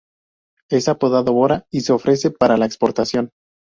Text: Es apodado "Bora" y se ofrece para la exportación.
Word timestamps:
Es 0.71 0.87
apodado 0.89 1.31
"Bora" 1.31 1.67
y 1.69 1.81
se 1.81 1.93
ofrece 1.93 2.31
para 2.31 2.57
la 2.57 2.65
exportación. 2.65 3.29